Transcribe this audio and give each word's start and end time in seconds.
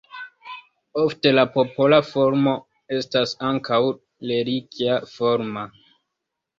Ofte 1.01 1.33
la 1.33 1.43
popola 1.57 2.01
formo 2.09 2.55
estas 2.99 3.37
ankaŭ 3.53 3.81
religia 4.35 5.01
forma. 5.17 5.71